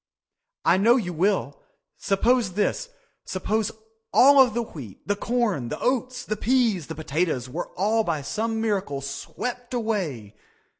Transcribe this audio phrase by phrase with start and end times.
[0.65, 1.61] I know you will.
[1.95, 3.71] Suppose this—suppose
[4.11, 8.23] all of the wheat, the corn, the oats, the peas, the potatoes, were all by
[8.23, 10.35] some miracle swept away.